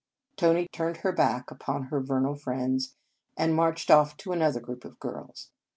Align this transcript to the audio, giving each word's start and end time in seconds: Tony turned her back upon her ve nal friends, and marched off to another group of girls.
Tony 0.35 0.67
turned 0.73 0.97
her 0.97 1.11
back 1.11 1.51
upon 1.51 1.83
her 1.83 1.99
ve 1.99 2.15
nal 2.19 2.33
friends, 2.33 2.95
and 3.37 3.53
marched 3.53 3.91
off 3.91 4.17
to 4.17 4.31
another 4.31 4.59
group 4.59 4.83
of 4.83 4.97
girls. 4.99 5.51